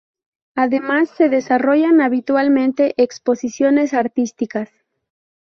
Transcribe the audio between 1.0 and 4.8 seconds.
se desarrollan habitualmente exposiciones artísticas.